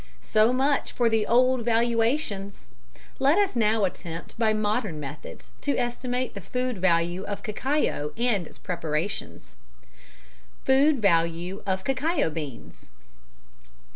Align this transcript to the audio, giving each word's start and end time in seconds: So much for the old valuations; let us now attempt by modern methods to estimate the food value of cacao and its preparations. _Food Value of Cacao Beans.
So 0.23 0.51
much 0.51 0.93
for 0.93 1.09
the 1.11 1.27
old 1.27 1.63
valuations; 1.63 2.69
let 3.19 3.37
us 3.37 3.55
now 3.55 3.85
attempt 3.85 4.33
by 4.35 4.51
modern 4.51 4.99
methods 4.99 5.51
to 5.61 5.77
estimate 5.77 6.33
the 6.33 6.41
food 6.41 6.79
value 6.79 7.23
of 7.25 7.43
cacao 7.43 8.11
and 8.17 8.47
its 8.47 8.57
preparations. 8.57 9.57
_Food 10.65 10.97
Value 10.97 11.61
of 11.67 11.83
Cacao 11.83 12.31
Beans. 12.31 12.89